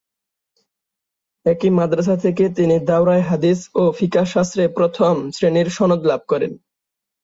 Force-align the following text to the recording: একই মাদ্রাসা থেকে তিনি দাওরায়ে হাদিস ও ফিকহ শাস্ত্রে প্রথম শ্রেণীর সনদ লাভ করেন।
একই 1.45 1.69
মাদ্রাসা 1.69 2.15
থেকে 2.17 2.43
তিনি 2.49 2.75
দাওরায়ে 2.79 3.27
হাদিস 3.29 3.59
ও 3.75 3.83
ফিকহ 3.91 4.25
শাস্ত্রে 4.25 4.63
প্রথম 4.77 5.13
শ্রেণীর 5.31 5.67
সনদ 5.69 6.01
লাভ 6.05 6.21
করেন। 6.27 6.51